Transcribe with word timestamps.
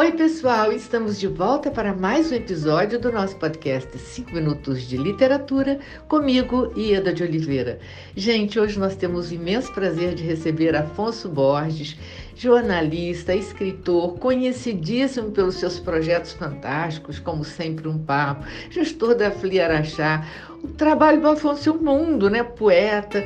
Oi, 0.00 0.12
pessoal, 0.12 0.72
estamos 0.72 1.20
de 1.20 1.26
volta 1.26 1.70
para 1.70 1.92
mais 1.92 2.32
um 2.32 2.34
episódio 2.34 2.98
do 2.98 3.12
nosso 3.12 3.36
podcast 3.36 3.98
5 3.98 4.32
Minutos 4.32 4.84
de 4.84 4.96
Literatura, 4.96 5.78
comigo, 6.08 6.72
Ieda 6.74 7.12
de 7.12 7.22
Oliveira. 7.22 7.78
Gente, 8.16 8.58
hoje 8.58 8.78
nós 8.78 8.96
temos 8.96 9.30
o 9.30 9.34
imenso 9.34 9.70
prazer 9.74 10.14
de 10.14 10.22
receber 10.22 10.74
Afonso 10.74 11.28
Borges, 11.28 11.98
jornalista, 12.34 13.34
escritor, 13.34 14.18
conhecidíssimo 14.18 15.32
pelos 15.32 15.56
seus 15.56 15.78
projetos 15.78 16.32
fantásticos, 16.32 17.18
como 17.18 17.44
Sempre 17.44 17.86
um 17.86 17.98
Papo, 17.98 18.46
gestor 18.70 19.14
da 19.14 19.30
Fli 19.30 19.60
Araxá. 19.60 20.26
O 20.64 20.68
trabalho 20.68 21.20
do 21.20 21.28
Afonso 21.28 21.68
é 21.68 21.72
um 21.74 21.76
mundo, 21.76 22.30
né? 22.30 22.42
Poeta 22.42 23.22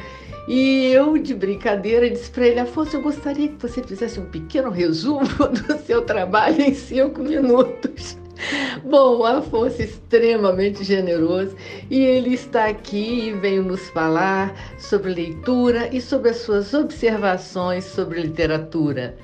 e 0.47 0.87
eu, 0.93 1.17
de 1.17 1.35
brincadeira, 1.35 2.09
disse 2.09 2.31
para 2.31 2.47
ele: 2.47 2.61
Afonso, 2.61 2.97
eu 2.97 3.03
gostaria 3.03 3.49
que 3.49 3.61
você 3.61 3.83
fizesse 3.83 4.21
um 4.21 4.27
pequeno 4.27 4.71
resumo 4.71 5.27
do 5.49 5.79
seu 5.79 6.03
trabalho 6.03 6.61
em 6.61 6.75
cinco 6.75 7.23
minutos. 7.23 8.19
Bom, 8.85 9.19
o 9.19 9.25
Afonso 9.25 9.81
é 9.81 9.85
extremamente 9.85 10.85
generoso 10.85 11.57
e 11.91 12.01
ele 12.01 12.35
está 12.35 12.67
aqui 12.67 13.29
e 13.29 13.33
veio 13.33 13.63
nos 13.63 13.89
falar 13.91 14.55
sobre 14.79 15.13
leitura 15.15 15.89
e 15.95 16.01
sobre 16.01 16.31
as 16.31 16.39
suas 16.39 16.75
observações 16.75 17.85
sobre 17.85 18.21
literatura. 18.21 19.17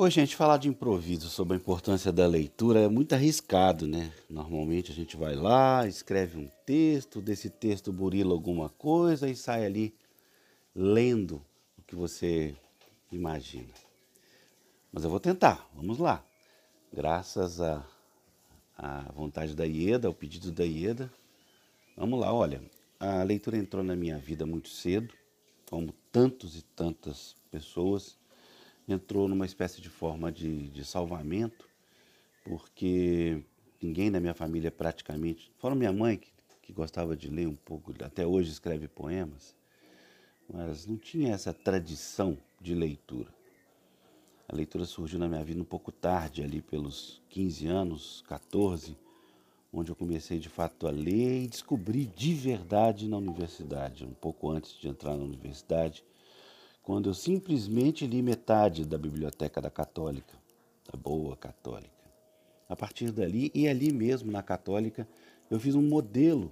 Hoje, 0.00 0.20
gente, 0.20 0.36
falar 0.36 0.58
de 0.58 0.68
improviso 0.68 1.28
sobre 1.28 1.54
a 1.54 1.56
importância 1.56 2.12
da 2.12 2.24
leitura 2.24 2.78
é 2.78 2.88
muito 2.88 3.16
arriscado, 3.16 3.84
né? 3.84 4.12
Normalmente 4.30 4.92
a 4.92 4.94
gente 4.94 5.16
vai 5.16 5.34
lá, 5.34 5.88
escreve 5.88 6.38
um 6.38 6.48
texto, 6.64 7.20
desse 7.20 7.50
texto 7.50 7.92
burila 7.92 8.32
alguma 8.32 8.68
coisa 8.68 9.28
e 9.28 9.34
sai 9.34 9.66
ali 9.66 9.92
lendo 10.72 11.44
o 11.76 11.82
que 11.82 11.96
você 11.96 12.54
imagina. 13.10 13.74
Mas 14.92 15.02
eu 15.02 15.10
vou 15.10 15.18
tentar, 15.18 15.68
vamos 15.74 15.98
lá. 15.98 16.24
Graças 16.92 17.60
à 17.60 17.84
vontade 19.16 19.52
da 19.52 19.64
Ieda, 19.64 20.06
ao 20.06 20.14
pedido 20.14 20.52
da 20.52 20.62
Ieda. 20.62 21.12
Vamos 21.96 22.20
lá, 22.20 22.32
olha, 22.32 22.62
a 23.00 23.24
leitura 23.24 23.58
entrou 23.58 23.82
na 23.82 23.96
minha 23.96 24.16
vida 24.16 24.46
muito 24.46 24.68
cedo, 24.68 25.12
como 25.68 25.92
tantos 26.12 26.56
e 26.56 26.62
tantas 26.62 27.34
pessoas 27.50 28.16
entrou 28.88 29.28
numa 29.28 29.44
espécie 29.44 29.80
de 29.80 29.90
forma 29.90 30.32
de, 30.32 30.68
de 30.68 30.84
salvamento, 30.84 31.68
porque 32.44 33.42
ninguém 33.80 34.10
da 34.10 34.18
minha 34.18 34.34
família 34.34 34.70
praticamente, 34.70 35.52
fora 35.58 35.74
minha 35.74 35.92
mãe, 35.92 36.16
que, 36.16 36.32
que 36.62 36.72
gostava 36.72 37.14
de 37.14 37.28
ler 37.28 37.46
um 37.46 37.54
pouco, 37.54 37.92
até 38.02 38.26
hoje 38.26 38.50
escreve 38.50 38.88
poemas, 38.88 39.54
mas 40.52 40.86
não 40.86 40.96
tinha 40.96 41.34
essa 41.34 41.52
tradição 41.52 42.38
de 42.60 42.74
leitura. 42.74 43.28
A 44.48 44.56
leitura 44.56 44.86
surgiu 44.86 45.18
na 45.18 45.28
minha 45.28 45.44
vida 45.44 45.60
um 45.60 45.64
pouco 45.64 45.92
tarde, 45.92 46.42
ali 46.42 46.62
pelos 46.62 47.20
15 47.28 47.66
anos, 47.66 48.24
14, 48.26 48.96
onde 49.70 49.90
eu 49.90 49.96
comecei 49.96 50.38
de 50.38 50.48
fato 50.48 50.86
a 50.86 50.90
ler 50.90 51.42
e 51.42 51.46
descobri 51.46 52.06
de 52.06 52.32
verdade 52.32 53.06
na 53.06 53.18
universidade, 53.18 54.06
um 54.06 54.14
pouco 54.14 54.50
antes 54.50 54.72
de 54.78 54.88
entrar 54.88 55.14
na 55.14 55.24
universidade 55.24 56.02
quando 56.88 57.10
eu 57.10 57.12
simplesmente 57.12 58.06
li 58.06 58.22
metade 58.22 58.86
da 58.86 58.96
biblioteca 58.96 59.60
da 59.60 59.68
Católica, 59.68 60.38
da 60.90 60.98
boa 60.98 61.36
Católica. 61.36 61.92
A 62.66 62.74
partir 62.74 63.12
dali, 63.12 63.50
e 63.54 63.68
ali 63.68 63.92
mesmo 63.92 64.32
na 64.32 64.42
Católica, 64.42 65.06
eu 65.50 65.60
fiz 65.60 65.74
um 65.74 65.82
modelo, 65.82 66.50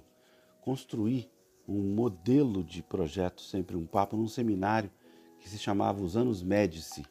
construí 0.61 1.27
um 1.67 1.81
modelo 1.95 2.63
de 2.63 2.83
projeto, 2.83 3.41
sempre 3.41 3.75
um 3.75 3.87
papo, 3.87 4.15
num 4.15 4.27
seminário 4.27 4.91
que 5.39 5.49
se 5.49 5.57
chamava 5.57 6.03
Os 6.03 6.15
Anos 6.15 6.43
Médici, 6.43 7.03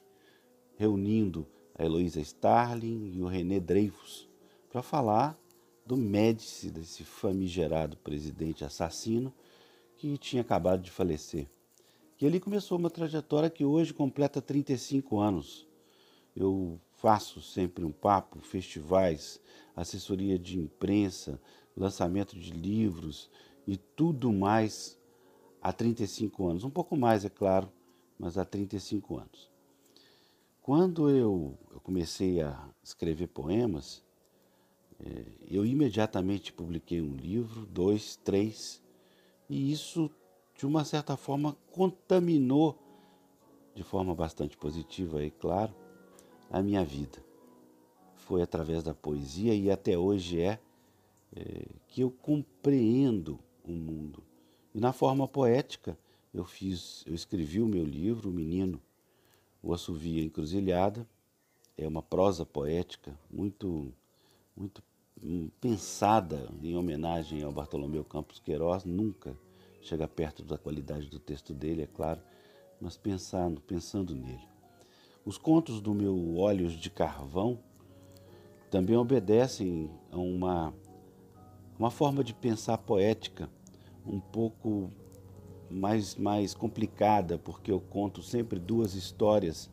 reunindo 0.76 1.48
a 1.76 1.84
Heloísa 1.84 2.20
Starling 2.20 3.10
e 3.12 3.22
o 3.22 3.26
René 3.26 3.58
Dreyfus, 3.58 4.28
para 4.70 4.82
falar 4.82 5.36
do 5.84 5.96
Médici, 5.96 6.70
desse 6.70 7.02
famigerado 7.02 7.96
presidente 7.96 8.64
assassino 8.64 9.34
que 9.96 10.16
tinha 10.16 10.42
acabado 10.42 10.80
de 10.80 10.92
falecer. 10.92 11.48
E 12.18 12.26
ali 12.26 12.40
começou 12.40 12.78
uma 12.78 12.88
trajetória 12.88 13.50
que 13.50 13.64
hoje 13.64 13.92
completa 13.92 14.40
35 14.40 15.18
anos. 15.18 15.68
Eu 16.34 16.80
faço 16.94 17.42
sempre 17.42 17.84
um 17.84 17.92
papo, 17.92 18.40
festivais, 18.40 19.38
assessoria 19.74 20.38
de 20.38 20.58
imprensa, 20.58 21.40
lançamento 21.76 22.38
de 22.38 22.52
livros 22.52 23.30
e 23.66 23.76
tudo 23.76 24.32
mais 24.32 24.98
há 25.60 25.72
35 25.72 26.48
anos. 26.48 26.64
Um 26.64 26.70
pouco 26.70 26.96
mais, 26.96 27.24
é 27.24 27.28
claro, 27.28 27.70
mas 28.18 28.38
há 28.38 28.46
35 28.46 29.18
anos. 29.18 29.50
Quando 30.62 31.10
eu, 31.10 31.58
comecei 31.82 32.40
a 32.40 32.68
escrever 32.82 33.28
poemas, 33.28 34.02
é, 34.98 35.24
eu 35.48 35.66
imediatamente 35.66 36.50
publiquei 36.50 37.02
um 37.02 37.14
livro, 37.14 37.66
dois, 37.66 38.16
três, 38.16 38.82
e 39.48 39.70
isso 39.70 40.10
de 40.56 40.66
uma 40.66 40.84
certa 40.84 41.16
forma, 41.16 41.56
contaminou, 41.70 42.78
de 43.74 43.82
forma 43.82 44.14
bastante 44.14 44.56
positiva 44.56 45.22
e 45.22 45.30
claro, 45.30 45.74
a 46.50 46.62
minha 46.62 46.84
vida. 46.84 47.22
Foi 48.14 48.40
através 48.42 48.82
da 48.82 48.94
poesia 48.94 49.54
e 49.54 49.70
até 49.70 49.98
hoje 49.98 50.40
é, 50.40 50.58
é 51.34 51.66
que 51.88 52.00
eu 52.00 52.10
compreendo 52.10 53.38
o 53.62 53.72
mundo. 53.72 54.22
E 54.74 54.80
na 54.80 54.92
forma 54.92 55.28
poética, 55.28 55.98
eu 56.32 56.44
fiz, 56.44 57.04
eu 57.06 57.14
escrevi 57.14 57.60
o 57.60 57.66
meu 57.66 57.84
livro, 57.84 58.30
O 58.30 58.32
Menino, 58.32 58.80
o 59.62 59.72
Assovia 59.72 60.24
Encruzilhada. 60.24 61.06
É 61.78 61.86
uma 61.86 62.02
prosa 62.02 62.46
poética 62.46 63.18
muito, 63.30 63.92
muito 64.56 64.82
hum, 65.22 65.50
pensada 65.60 66.48
em 66.62 66.74
homenagem 66.74 67.42
ao 67.42 67.52
Bartolomeu 67.52 68.02
Campos 68.02 68.38
Queiroz, 68.38 68.84
nunca 68.84 69.36
chega 69.86 70.08
perto 70.08 70.42
da 70.42 70.58
qualidade 70.58 71.08
do 71.08 71.18
texto 71.18 71.54
dele, 71.54 71.82
é 71.82 71.86
claro, 71.86 72.20
mas 72.80 72.96
pensando, 72.96 73.60
pensando 73.60 74.14
nele. 74.14 74.46
Os 75.24 75.38
contos 75.38 75.80
do 75.80 75.94
meu 75.94 76.36
Olhos 76.36 76.72
de 76.72 76.90
Carvão 76.90 77.58
também 78.70 78.96
obedecem 78.96 79.90
a 80.10 80.18
uma, 80.18 80.74
uma 81.78 81.90
forma 81.90 82.24
de 82.24 82.34
pensar 82.34 82.78
poética 82.78 83.48
um 84.04 84.20
pouco 84.20 84.90
mais, 85.70 86.16
mais 86.16 86.52
complicada, 86.52 87.38
porque 87.38 87.70
eu 87.70 87.80
conto 87.80 88.22
sempre 88.22 88.58
duas 88.58 88.94
histórias 88.94 89.70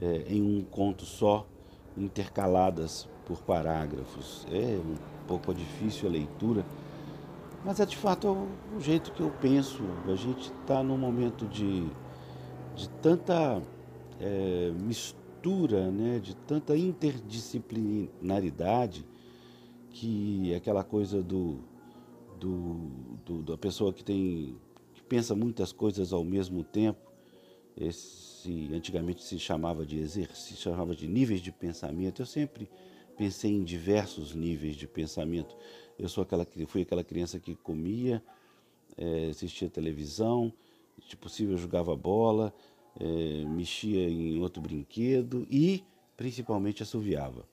é, 0.00 0.24
em 0.28 0.42
um 0.42 0.62
conto 0.62 1.04
só, 1.04 1.46
intercaladas 1.96 3.08
por 3.24 3.42
parágrafos. 3.42 4.46
É 4.50 4.76
um 4.76 4.96
pouco 5.26 5.54
difícil 5.54 6.08
a 6.08 6.12
leitura 6.12 6.64
mas 7.66 7.80
é 7.80 7.84
de 7.84 7.96
fato 7.96 8.28
o, 8.28 8.80
jeito 8.80 9.10
que 9.10 9.20
eu 9.20 9.32
penso. 9.40 9.82
A 10.06 10.14
gente 10.14 10.52
está 10.52 10.84
num 10.84 10.96
momento 10.96 11.48
de, 11.48 11.84
de 12.76 12.88
tanta 13.02 13.60
é, 14.20 14.70
mistura, 14.70 15.90
né, 15.90 16.20
de 16.20 16.36
tanta 16.36 16.76
interdisciplinaridade, 16.76 19.04
que 19.90 20.52
é 20.52 20.56
aquela 20.56 20.84
coisa 20.84 21.20
do, 21.20 21.58
do, 22.38 22.88
do, 23.24 23.42
da 23.42 23.58
pessoa 23.58 23.92
que 23.92 24.04
tem 24.04 24.56
que 24.94 25.02
pensa 25.02 25.34
muitas 25.34 25.72
coisas 25.72 26.12
ao 26.12 26.22
mesmo 26.22 26.62
tempo. 26.62 27.00
Esse 27.76 28.70
antigamente 28.72 29.24
se 29.24 29.40
chamava 29.40 29.84
de 29.84 29.98
exercício, 29.98 30.56
chamava 30.56 30.94
de 30.94 31.08
níveis 31.08 31.40
de 31.40 31.50
pensamento. 31.50 32.22
Eu 32.22 32.26
sempre 32.26 32.70
pensei 33.16 33.52
em 33.52 33.64
diversos 33.64 34.34
níveis 34.34 34.76
de 34.76 34.86
pensamento. 34.86 35.56
Eu 35.98 36.08
sou 36.08 36.22
aquela, 36.22 36.46
fui 36.66 36.82
aquela 36.82 37.02
criança 37.02 37.38
que 37.40 37.54
comia, 37.54 38.22
é, 38.96 39.28
assistia 39.30 39.68
televisão, 39.68 40.52
se 41.08 41.16
possível 41.16 41.56
jogava 41.56 41.96
bola, 41.96 42.54
é, 42.98 43.44
mexia 43.46 44.08
em 44.08 44.40
outro 44.40 44.60
brinquedo 44.60 45.46
e 45.50 45.82
principalmente 46.16 46.82
assoviava. 46.82 47.46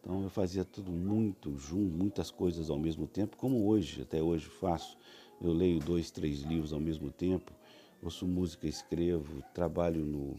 Então 0.00 0.22
eu 0.22 0.30
fazia 0.30 0.64
tudo 0.64 0.90
muito 0.90 1.56
junto, 1.58 1.96
muitas 1.96 2.30
coisas 2.30 2.70
ao 2.70 2.78
mesmo 2.78 3.06
tempo, 3.06 3.36
como 3.36 3.66
hoje, 3.66 4.02
até 4.02 4.22
hoje 4.22 4.46
faço. 4.46 4.96
Eu 5.40 5.52
leio 5.52 5.78
dois, 5.80 6.10
três 6.10 6.42
livros 6.42 6.72
ao 6.72 6.80
mesmo 6.80 7.10
tempo, 7.10 7.52
ouço 8.02 8.26
música, 8.26 8.66
escrevo, 8.66 9.42
trabalho 9.54 10.04
no, 10.04 10.36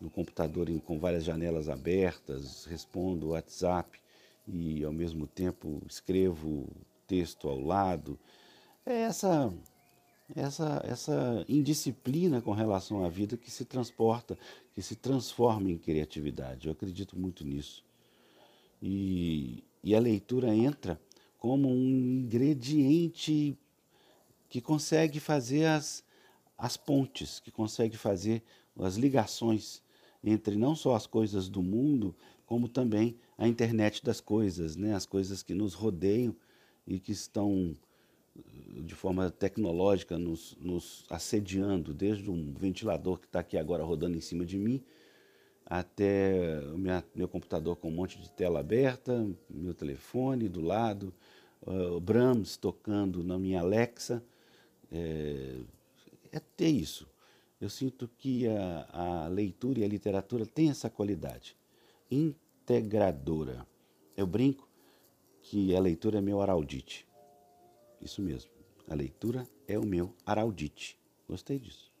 no 0.00 0.10
computador 0.10 0.68
com 0.84 0.98
várias 0.98 1.24
janelas 1.24 1.68
abertas, 1.68 2.64
respondo 2.66 3.28
WhatsApp 3.28 3.98
e 4.46 4.84
ao 4.84 4.92
mesmo 4.92 5.26
tempo 5.26 5.82
escrevo 5.88 6.68
texto 7.06 7.48
ao 7.48 7.60
lado. 7.60 8.18
É 8.84 9.02
essa 9.02 9.52
essa 10.34 10.82
essa 10.84 11.44
indisciplina 11.48 12.42
com 12.42 12.52
relação 12.52 13.04
à 13.04 13.08
vida 13.08 13.36
que 13.36 13.50
se 13.50 13.64
transporta, 13.64 14.36
que 14.74 14.82
se 14.82 14.96
transforma 14.96 15.70
em 15.70 15.78
criatividade. 15.78 16.66
Eu 16.66 16.72
acredito 16.72 17.18
muito 17.18 17.44
nisso. 17.44 17.84
E, 18.82 19.64
e 19.82 19.94
a 19.94 20.00
leitura 20.00 20.54
entra 20.54 21.00
como 21.38 21.68
um 21.68 21.88
ingrediente 21.88 23.56
que 24.48 24.60
consegue 24.60 25.20
fazer 25.20 25.66
as, 25.66 26.04
as 26.58 26.76
pontes, 26.76 27.40
que 27.40 27.50
consegue 27.50 27.96
fazer 27.96 28.42
as 28.78 28.96
ligações 28.96 29.82
entre 30.26 30.56
não 30.56 30.74
só 30.74 30.96
as 30.96 31.06
coisas 31.06 31.48
do 31.48 31.62
mundo, 31.62 32.14
como 32.44 32.68
também 32.68 33.16
a 33.38 33.46
internet 33.46 34.04
das 34.04 34.20
coisas, 34.20 34.76
né? 34.76 34.94
as 34.94 35.06
coisas 35.06 35.42
que 35.42 35.54
nos 35.54 35.72
rodeiam 35.72 36.34
e 36.86 36.98
que 36.98 37.12
estão 37.12 37.76
de 38.84 38.94
forma 38.94 39.30
tecnológica 39.30 40.18
nos, 40.18 40.56
nos 40.60 41.04
assediando, 41.08 41.94
desde 41.94 42.30
um 42.30 42.52
ventilador 42.52 43.18
que 43.18 43.26
está 43.26 43.40
aqui 43.40 43.56
agora 43.56 43.84
rodando 43.84 44.16
em 44.16 44.20
cima 44.20 44.44
de 44.44 44.58
mim, 44.58 44.82
até 45.64 46.60
minha, 46.76 47.02
meu 47.14 47.28
computador 47.28 47.76
com 47.76 47.88
um 47.88 47.94
monte 47.94 48.20
de 48.20 48.30
tela 48.30 48.60
aberta, 48.60 49.26
meu 49.48 49.74
telefone 49.74 50.48
do 50.48 50.60
lado, 50.60 51.14
uh, 51.62 51.98
Brahms 52.00 52.56
tocando 52.56 53.24
na 53.24 53.38
minha 53.38 53.60
Alexa. 53.60 54.22
É, 54.92 55.60
é 56.30 56.40
ter 56.56 56.68
isso. 56.68 57.08
Eu 57.66 57.70
sinto 57.70 58.08
que 58.16 58.46
a, 58.46 59.24
a 59.24 59.26
leitura 59.26 59.80
e 59.80 59.84
a 59.84 59.88
literatura 59.88 60.46
têm 60.46 60.70
essa 60.70 60.88
qualidade 60.88 61.56
integradora. 62.08 63.66
Eu 64.16 64.24
brinco 64.24 64.68
que 65.42 65.74
a 65.74 65.80
leitura 65.80 66.18
é 66.18 66.20
meu 66.20 66.40
araldite. 66.40 67.04
Isso 68.00 68.22
mesmo. 68.22 68.52
A 68.88 68.94
leitura 68.94 69.48
é 69.66 69.76
o 69.76 69.84
meu 69.84 70.14
araldite. 70.24 70.96
Gostei 71.28 71.58
disso. 71.58 71.92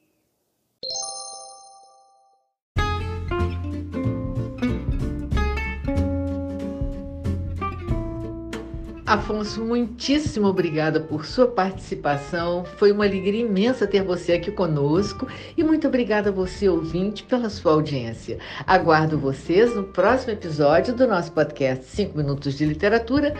Afonso, 9.06 9.64
muitíssimo 9.64 10.48
obrigada 10.48 10.98
por 10.98 11.24
sua 11.24 11.46
participação. 11.46 12.64
Foi 12.76 12.90
uma 12.90 13.04
alegria 13.04 13.42
imensa 13.42 13.86
ter 13.86 14.02
você 14.02 14.32
aqui 14.32 14.50
conosco 14.50 15.28
e 15.56 15.62
muito 15.62 15.86
obrigada 15.86 16.30
a 16.30 16.32
você, 16.32 16.68
ouvinte, 16.68 17.22
pela 17.22 17.48
sua 17.48 17.74
audiência. 17.74 18.40
Aguardo 18.66 19.16
vocês 19.16 19.72
no 19.76 19.84
próximo 19.84 20.32
episódio 20.32 20.92
do 20.92 21.06
nosso 21.06 21.30
podcast 21.30 21.84
5 21.84 22.18
Minutos 22.18 22.58
de 22.58 22.66
Literatura, 22.66 23.32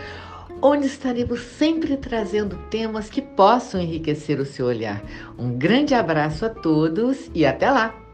onde 0.61 0.87
estaremos 0.87 1.41
sempre 1.41 1.97
trazendo 1.97 2.57
temas 2.69 3.09
que 3.09 3.21
possam 3.21 3.81
enriquecer 3.81 4.39
o 4.39 4.45
seu 4.45 4.67
olhar. 4.67 5.03
Um 5.37 5.57
grande 5.57 5.93
abraço 5.93 6.45
a 6.45 6.49
todos 6.49 7.29
e 7.35 7.45
até 7.45 7.69
lá! 7.69 8.06